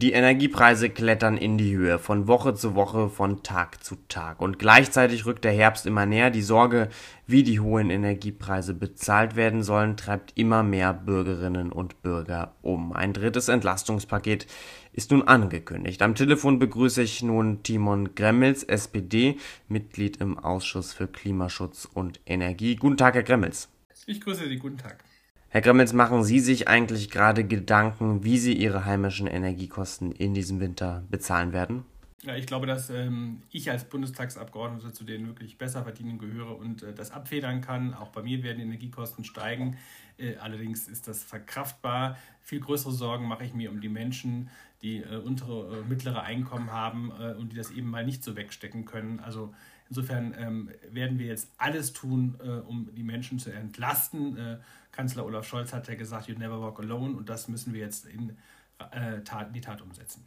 [0.00, 4.40] Die Energiepreise klettern in die Höhe, von Woche zu Woche, von Tag zu Tag.
[4.40, 6.30] Und gleichzeitig rückt der Herbst immer näher.
[6.30, 6.88] Die Sorge,
[7.26, 12.94] wie die hohen Energiepreise bezahlt werden sollen, treibt immer mehr Bürgerinnen und Bürger um.
[12.94, 14.46] Ein drittes Entlastungspaket
[14.94, 16.00] ist nun angekündigt.
[16.00, 19.36] Am Telefon begrüße ich nun Timon Gremmels, SPD,
[19.68, 22.74] Mitglied im Ausschuss für Klimaschutz und Energie.
[22.76, 23.68] Guten Tag, Herr Gremmels.
[24.06, 25.04] Ich grüße Sie, guten Tag.
[25.52, 30.60] Herr Gremmels, machen Sie sich eigentlich gerade Gedanken, wie Sie Ihre heimischen Energiekosten in diesem
[30.60, 31.82] Winter bezahlen werden?
[32.22, 36.84] Ja, ich glaube, dass ähm, ich als Bundestagsabgeordneter zu den wirklich besser verdienen gehöre und
[36.84, 37.94] äh, das abfedern kann.
[37.94, 39.76] Auch bei mir werden die Energiekosten steigen.
[40.18, 42.16] Äh, allerdings ist das verkraftbar.
[42.42, 44.50] Viel größere Sorgen mache ich mir um die Menschen,
[44.82, 48.36] die äh, untere, äh, mittlere Einkommen haben äh, und die das eben mal nicht so
[48.36, 49.18] wegstecken können.
[49.18, 49.52] Also
[49.90, 54.60] insofern ähm, werden wir jetzt alles tun, äh, um die Menschen zu entlasten
[54.92, 58.06] Kanzler Olaf Scholz hat ja gesagt, you never walk alone und das müssen wir jetzt
[58.06, 58.36] in
[58.78, 60.24] äh, Tat, die Tat umsetzen.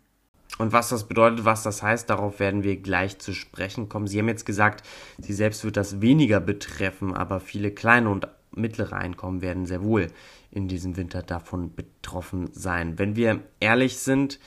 [0.59, 4.07] Und was das bedeutet, was das heißt, darauf werden wir gleich zu sprechen kommen.
[4.07, 4.85] Sie haben jetzt gesagt,
[5.17, 10.07] Sie selbst wird das weniger betreffen, aber viele kleine und mittlere Einkommen werden sehr wohl
[10.51, 12.99] in diesem Winter davon betroffen sein.
[12.99, 14.39] Wenn wir ehrlich sind,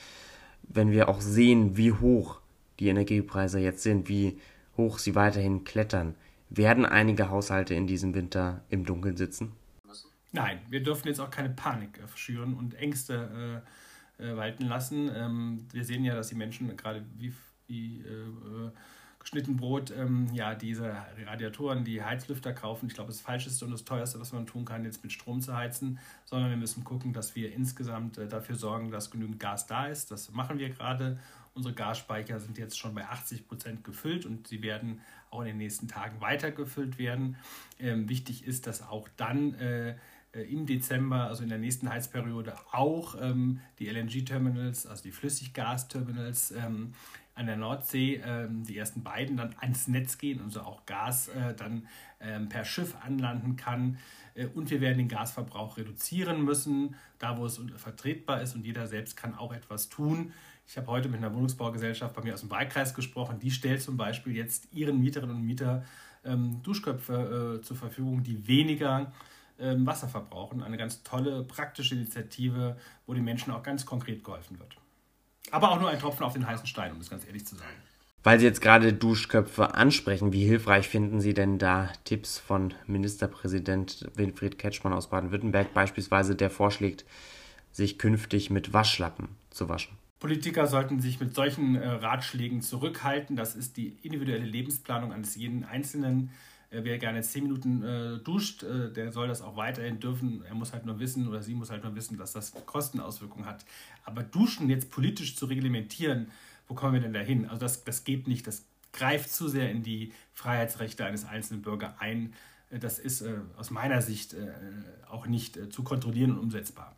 [0.63, 2.39] wenn wir auch sehen, wie hoch
[2.79, 4.39] die Energiepreise jetzt sind, wie
[4.77, 6.15] hoch sie weiterhin klettern,
[6.49, 9.53] werden einige Haushalte in diesem Winter im Dunkeln sitzen?
[10.31, 13.63] Nein, wir dürfen jetzt auch keine Panik äh, schüren und Ängste
[14.19, 15.09] äh, äh, walten lassen.
[15.13, 17.33] Ähm, wir sehen ja, dass die Menschen gerade wie,
[17.67, 18.71] wie äh,
[19.19, 22.87] geschnitten Brot ähm, ja diese Radiatoren, die Heizlüfter kaufen.
[22.87, 25.55] Ich glaube, das Falscheste und das Teuerste, was man tun kann, jetzt mit Strom zu
[25.55, 29.87] heizen, sondern wir müssen gucken, dass wir insgesamt äh, dafür sorgen, dass genügend Gas da
[29.87, 30.11] ist.
[30.11, 31.19] Das machen wir gerade.
[31.53, 35.01] Unsere Gasspeicher sind jetzt schon bei 80 Prozent gefüllt und sie werden
[35.31, 37.35] auch in den nächsten Tagen weiter gefüllt werden.
[37.79, 39.95] Ähm, wichtig ist, dass auch dann äh,
[40.37, 46.51] äh, im Dezember, also in der nächsten Heizperiode, auch ähm, die LNG-Terminals, also die Flüssiggas-Terminals
[46.51, 46.93] ähm,
[47.37, 51.53] an der Nordsee, ähm, die ersten beiden dann ans Netz gehen, also auch Gas äh,
[51.53, 51.87] dann
[52.19, 53.99] ähm, per Schiff anlanden kann.
[54.33, 58.87] Äh, und wir werden den Gasverbrauch reduzieren müssen, da wo es vertretbar ist und jeder
[58.87, 60.33] selbst kann auch etwas tun.
[60.67, 63.39] Ich habe heute mit einer Wohnungsbaugesellschaft bei mir aus dem Wahlkreis gesprochen.
[63.39, 65.85] Die stellt zum Beispiel jetzt ihren Mieterinnen und Mietern
[66.25, 69.13] ähm, Duschköpfe äh, zur Verfügung, die weniger
[69.59, 70.61] ähm, Wasser verbrauchen.
[70.63, 74.75] Eine ganz tolle, praktische Initiative, wo den Menschen auch ganz konkret geholfen wird.
[75.51, 77.69] Aber auch nur ein Tropfen auf den heißen Stein, um es ganz ehrlich zu sagen.
[78.23, 84.05] Weil Sie jetzt gerade Duschköpfe ansprechen, wie hilfreich finden Sie denn da Tipps von Ministerpräsident
[84.15, 87.05] Winfried Ketschmann aus Baden-Württemberg beispielsweise, der vorschlägt,
[87.71, 89.97] sich künftig mit Waschlappen zu waschen?
[90.19, 93.35] Politiker sollten sich mit solchen äh, Ratschlägen zurückhalten.
[93.35, 96.31] Das ist die individuelle Lebensplanung eines jeden Einzelnen.
[96.69, 100.43] Äh, wer gerne zehn Minuten äh, duscht, äh, der soll das auch weiterhin dürfen.
[100.45, 103.65] Er muss halt nur wissen oder sie muss halt nur wissen, dass das Kostenauswirkungen hat.
[104.03, 106.27] Aber Duschen jetzt politisch zu reglementieren,
[106.67, 107.45] wo kommen wir denn da hin?
[107.45, 108.45] Also das, das geht nicht.
[108.47, 112.33] Das greift zu sehr in die Freiheitsrechte eines einzelnen Bürgers ein.
[112.69, 114.51] Äh, das ist äh, aus meiner Sicht äh,
[115.09, 116.95] auch nicht zu kontrollieren und umsetzbar.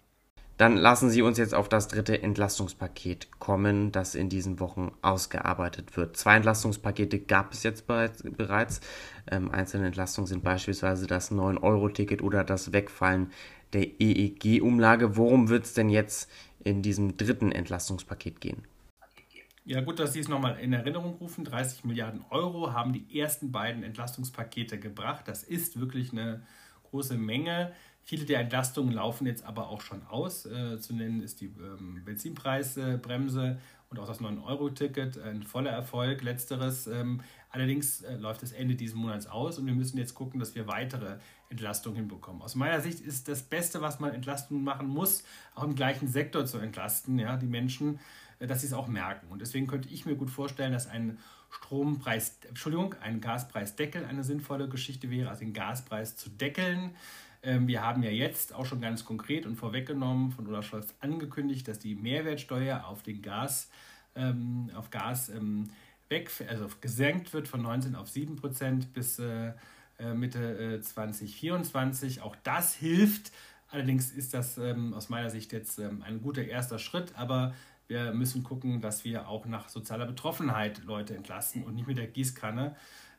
[0.60, 5.96] Dann lassen Sie uns jetzt auf das dritte Entlastungspaket kommen, das in diesen Wochen ausgearbeitet
[5.96, 6.18] wird.
[6.18, 8.82] Zwei Entlastungspakete gab es jetzt bereits.
[9.32, 13.32] Ähm, einzelne Entlastungen sind beispielsweise das 9-Euro-Ticket oder das Wegfallen
[13.72, 15.16] der EEG-Umlage.
[15.16, 16.30] Worum wird es denn jetzt
[16.62, 18.66] in diesem dritten Entlastungspaket gehen?
[19.64, 21.46] Ja, gut, dass Sie es nochmal in Erinnerung rufen.
[21.46, 25.30] 30 Milliarden Euro haben die ersten beiden Entlastungspakete gebracht.
[25.30, 26.42] Das ist wirklich eine
[26.90, 27.74] große Menge.
[28.04, 30.46] Viele der Entlastungen laufen jetzt aber auch schon aus.
[30.46, 36.22] Äh, zu nennen ist die ähm, Benzinpreisbremse und auch das 9-Euro-Ticket ein voller Erfolg.
[36.22, 40.40] Letzteres ähm, allerdings äh, läuft das Ende dieses Monats aus und wir müssen jetzt gucken,
[40.40, 41.18] dass wir weitere
[41.50, 42.42] Entlastungen hinbekommen.
[42.42, 45.24] Aus meiner Sicht ist das Beste, was man Entlastungen machen muss,
[45.56, 48.00] auch im gleichen Sektor zu entlasten, ja, die Menschen,
[48.48, 49.28] dass sie es auch merken.
[49.30, 51.18] Und deswegen könnte ich mir gut vorstellen, dass ein
[51.50, 56.92] Strompreis, Entschuldigung, ein Gaspreisdeckel eine sinnvolle Geschichte wäre, also den Gaspreis zu deckeln.
[57.42, 61.68] Ähm, wir haben ja jetzt auch schon ganz konkret und vorweggenommen von Olaf Scholz angekündigt,
[61.68, 63.70] dass die Mehrwertsteuer auf den Gas,
[64.16, 65.70] ähm, auf Gas ähm,
[66.10, 69.54] weg, also gesenkt wird von 19 auf 7 Prozent bis äh,
[70.00, 72.22] äh Mitte äh, 2024.
[72.22, 73.32] Auch das hilft.
[73.72, 77.54] Allerdings ist das ähm, aus meiner Sicht jetzt ähm, ein guter erster Schritt, aber
[77.88, 82.08] wir müssen gucken, dass wir auch nach sozialer Betroffenheit Leute entlasten und nicht mit der
[82.08, 82.76] Gießkanne.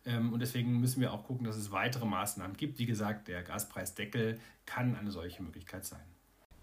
[0.07, 2.79] Ähm, und deswegen müssen wir auch gucken, dass es weitere Maßnahmen gibt.
[2.79, 6.01] Wie gesagt, der Gaspreisdeckel kann eine solche Möglichkeit sein.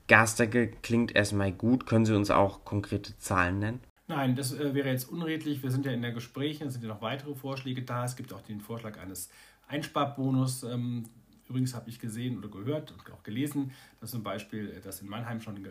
[0.07, 1.86] Gasdeckel klingt erstmal gut.
[1.86, 3.81] Können Sie uns auch konkrete Zahlen nennen?
[4.07, 5.63] Nein, das äh, wäre jetzt unredlich.
[5.63, 8.06] Wir sind ja in der Gespräche, es sind ja noch weitere Vorschläge da.
[8.06, 9.30] Es gibt auch den Vorschlag eines
[9.68, 10.63] Einsparbonus.
[10.63, 11.04] Ähm,
[11.50, 15.40] Übrigens habe ich gesehen oder gehört und auch gelesen, dass zum Beispiel das in Mannheim
[15.42, 15.70] schon äh,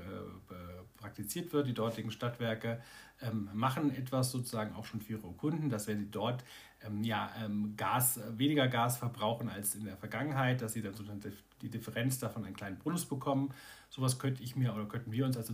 [0.97, 1.67] praktiziert wird.
[1.67, 2.81] Die dortigen Stadtwerke
[3.21, 6.45] ähm, machen etwas sozusagen auch schon für ihre Kunden, dass wenn sie dort
[6.85, 11.21] ähm, ja, ähm, Gas, weniger Gas verbrauchen als in der Vergangenheit, dass sie dann sozusagen
[11.63, 13.53] die Differenz davon einen kleinen Bonus bekommen.
[13.89, 15.49] Sowas könnte ich mir oder könnten wir uns als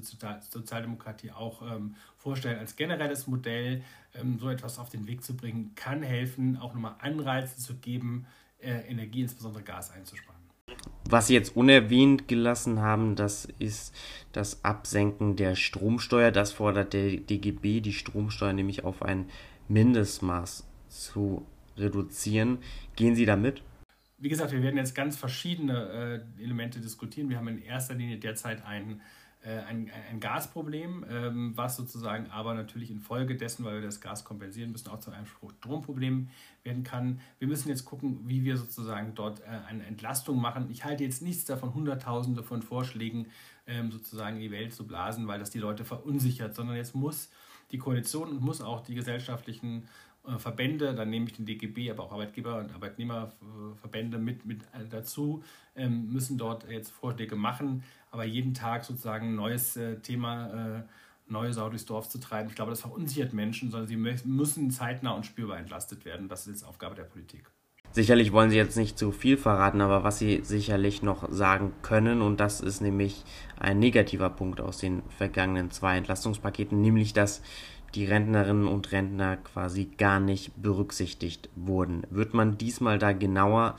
[0.50, 3.82] Sozialdemokratie auch ähm, vorstellen, als generelles Modell
[4.14, 8.26] ähm, so etwas auf den Weg zu bringen, kann helfen, auch nochmal Anreize zu geben,
[8.26, 10.40] äh, Energie, insbesondere Gas einzusparen.
[11.08, 13.94] Was Sie jetzt unerwähnt gelassen haben, das ist
[14.32, 16.30] das Absenken der Stromsteuer.
[16.30, 19.28] Das fordert der DGB, die Stromsteuer nämlich auf ein
[19.68, 22.58] Mindestmaß zu reduzieren.
[22.96, 23.62] Gehen Sie damit?
[24.18, 27.28] Wie gesagt, wir werden jetzt ganz verschiedene äh, Elemente diskutieren.
[27.28, 29.02] Wir haben in erster Linie derzeit einen äh,
[29.48, 34.88] ein, ein Gasproblem, ähm, was sozusagen aber natürlich infolgedessen, weil wir das Gas kompensieren müssen,
[34.88, 36.28] auch zu einem Stromproblem
[36.62, 37.20] werden kann.
[37.38, 40.70] Wir müssen jetzt gucken, wie wir sozusagen dort äh, eine Entlastung machen.
[40.70, 43.26] Ich halte jetzt nichts davon, Hunderttausende von Vorschlägen
[43.66, 47.30] ähm, sozusagen in die Welt zu blasen, weil das die Leute verunsichert, sondern jetzt muss
[47.72, 49.86] die Koalition und muss auch die gesellschaftlichen äh,
[50.38, 55.42] Verbände, dann nehme ich den DGB, aber auch Arbeitgeber- und Arbeitnehmerverbände mit, mit dazu,
[55.74, 60.82] ähm, müssen dort jetzt Vorschläge machen, aber jeden Tag sozusagen ein neues äh, Thema, äh,
[61.26, 65.12] neue Sau durchs Dorf zu treiben, ich glaube, das verunsichert Menschen, sondern sie müssen zeitnah
[65.12, 66.28] und spürbar entlastet werden.
[66.28, 67.50] Das ist jetzt Aufgabe der Politik.
[67.90, 72.22] Sicherlich wollen Sie jetzt nicht zu viel verraten, aber was Sie sicherlich noch sagen können,
[72.22, 73.22] und das ist nämlich
[73.58, 77.42] ein negativer Punkt aus den vergangenen zwei Entlastungspaketen, nämlich dass
[77.94, 82.04] die Rentnerinnen und Rentner quasi gar nicht berücksichtigt wurden.
[82.10, 83.76] Wird man diesmal da genauer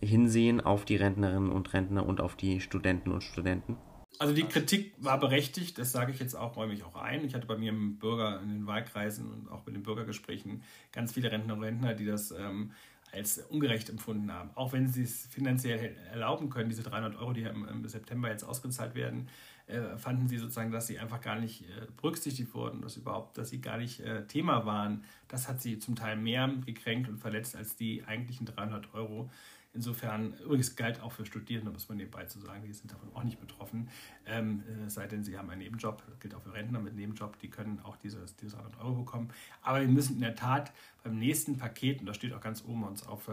[0.00, 3.76] hinsehen auf die Rentnerinnen und Rentner und auf die Studenten und Studenten?
[4.18, 7.24] Also die Kritik war berechtigt, das sage ich jetzt auch, räume ich auch ein.
[7.24, 10.62] Ich hatte bei mir im Bürger, in den Wahlkreisen und auch bei den Bürgergesprächen
[10.92, 12.70] ganz viele Rentner und Rentner, die das ähm,
[13.12, 14.50] als ungerecht empfunden haben.
[14.54, 18.44] Auch wenn sie es finanziell erlauben können, diese 300 Euro, die im, im September jetzt
[18.44, 19.28] ausgezahlt werden,
[19.66, 23.48] äh, fanden sie sozusagen, dass sie einfach gar nicht äh, berücksichtigt wurden, dass überhaupt, dass
[23.48, 25.04] sie gar nicht äh, Thema waren.
[25.28, 29.30] Das hat sie zum Teil mehr gekränkt und verletzt als die eigentlichen 300 Euro.
[29.74, 33.24] Insofern, übrigens galt auch für Studierende, muss man nebenbei zu sagen, die sind davon auch
[33.24, 33.88] nicht betroffen,
[34.24, 37.40] ähm, äh, sei denn sie haben einen Nebenjob, das gilt auch für Rentner mit Nebenjob,
[37.40, 39.30] die können auch diese, diese 100 Euro bekommen.
[39.62, 40.72] Aber wir müssen in der Tat
[41.02, 43.32] beim nächsten Paket, und das steht auch ganz oben uns auf, äh,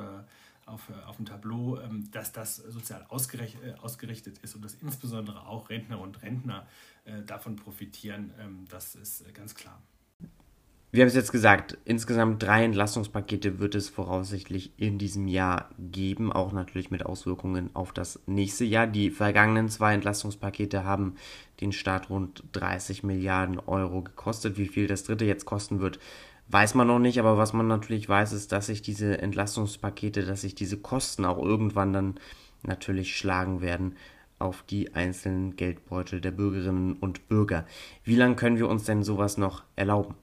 [0.71, 5.45] auf, äh, auf dem Tableau, ähm, dass das sozial äh, ausgerichtet ist und dass insbesondere
[5.45, 6.65] auch Rentner und Rentner
[7.05, 9.81] äh, davon profitieren, ähm, das ist ganz klar.
[10.93, 16.33] Wir haben es jetzt gesagt, insgesamt drei Entlastungspakete wird es voraussichtlich in diesem Jahr geben,
[16.33, 18.87] auch natürlich mit Auswirkungen auf das nächste Jahr.
[18.87, 21.15] Die vergangenen zwei Entlastungspakete haben
[21.61, 24.57] den Staat rund 30 Milliarden Euro gekostet.
[24.57, 25.97] Wie viel das dritte jetzt kosten wird,
[26.51, 30.41] weiß man noch nicht, aber was man natürlich weiß, ist, dass sich diese Entlastungspakete, dass
[30.41, 32.15] sich diese Kosten auch irgendwann dann
[32.63, 33.95] natürlich schlagen werden
[34.39, 37.65] auf die einzelnen Geldbeutel der Bürgerinnen und Bürger.
[38.03, 40.15] Wie lange können wir uns denn sowas noch erlauben?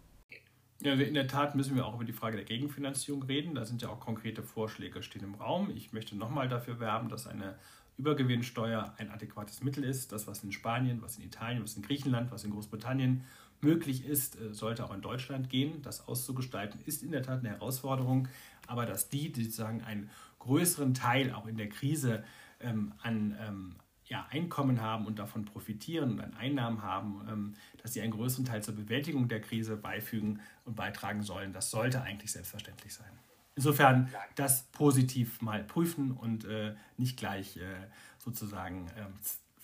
[0.80, 3.54] Ja, in der Tat müssen wir auch über die Frage der Gegenfinanzierung reden.
[3.54, 5.70] Da sind ja auch konkrete Vorschläge stehen im Raum.
[5.75, 7.56] Ich möchte nochmal dafür werben, dass eine
[7.96, 10.12] Übergewinnsteuer ein adäquates Mittel ist.
[10.12, 13.25] Das, was in Spanien, was in Italien, was in Griechenland, was in Großbritannien
[13.60, 15.82] möglich ist, äh, sollte auch in Deutschland gehen.
[15.82, 18.28] Das auszugestalten ist in der Tat eine Herausforderung,
[18.66, 22.25] aber dass die, die sozusagen einen größeren Teil auch in der Krise
[22.60, 23.75] ähm, an ähm,
[24.06, 28.44] ja, Einkommen haben und davon profitieren und an Einnahmen haben, ähm, dass sie einen größeren
[28.44, 33.11] Teil zur Bewältigung der Krise beifügen und beitragen sollen, das sollte eigentlich selbstverständlich sein.
[33.54, 39.04] Insofern das positiv mal prüfen und äh, nicht gleich äh, sozusagen äh,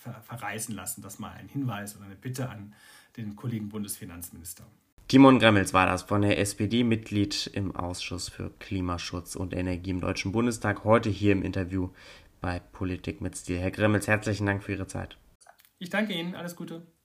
[0.04, 1.02] ver verreißen lassen.
[1.02, 2.75] Das mal ein Hinweis oder eine Bitte an
[3.16, 4.64] den Kollegen Bundesfinanzminister.
[5.08, 10.00] Timon Gremmels war das von der SPD, Mitglied im Ausschuss für Klimaschutz und Energie im
[10.00, 11.90] Deutschen Bundestag, heute hier im Interview
[12.40, 13.58] bei Politik mit Stil.
[13.58, 15.18] Herr Gremmels, herzlichen Dank für Ihre Zeit.
[15.78, 16.87] Ich danke Ihnen, alles Gute.